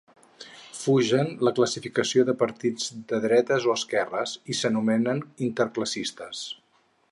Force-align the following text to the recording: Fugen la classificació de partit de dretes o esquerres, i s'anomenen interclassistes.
Fugen 0.77 1.27
la 1.47 1.53
classificació 1.59 2.23
de 2.29 2.35
partit 2.39 2.87
de 3.13 3.21
dretes 3.27 3.69
o 3.71 3.75
esquerres, 3.81 4.35
i 4.55 4.59
s'anomenen 4.61 5.23
interclassistes. 5.51 6.45